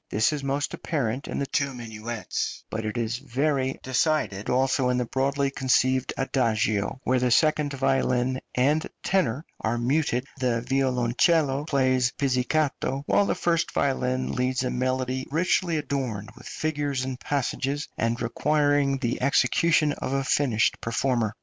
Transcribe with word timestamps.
This 0.09 0.33
is 0.33 0.43
most 0.43 0.73
apparent 0.73 1.27
in 1.27 1.37
the 1.37 1.45
two 1.45 1.75
minuets, 1.75 2.63
but 2.71 2.85
it 2.85 2.97
is 2.97 3.19
very 3.19 3.79
decided 3.83 4.49
also 4.49 4.89
in 4.89 4.97
the 4.97 5.05
broadly 5.05 5.51
conceived 5.51 6.11
adagio, 6.17 6.99
where 7.03 7.19
the 7.19 7.29
second 7.29 7.73
violin 7.73 8.41
and 8.55 8.89
tenor 9.03 9.45
are 9.59 9.77
muted, 9.77 10.25
the 10.39 10.65
violoncello 10.67 11.65
plays 11.65 12.13
pizzicato, 12.17 13.03
while 13.05 13.27
the 13.27 13.35
first 13.35 13.71
violin 13.73 14.31
leads 14.31 14.63
a 14.63 14.71
melody 14.71 15.27
richly 15.29 15.77
adorned 15.77 16.31
with 16.35 16.47
figures 16.47 17.05
and 17.05 17.19
passages, 17.19 17.87
and 17.95 18.23
requiring 18.23 18.97
the 18.97 19.21
execution 19.21 19.91
of 19.93 20.13
a 20.13 20.23
finished 20.23 20.81
performer. 20.81 21.35